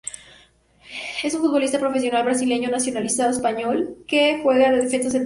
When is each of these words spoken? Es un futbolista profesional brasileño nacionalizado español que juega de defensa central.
Es 1.23 1.35
un 1.35 1.41
futbolista 1.41 1.77
profesional 1.79 2.23
brasileño 2.25 2.71
nacionalizado 2.71 3.29
español 3.29 4.03
que 4.07 4.39
juega 4.41 4.71
de 4.71 4.77
defensa 4.81 5.11
central. 5.11 5.19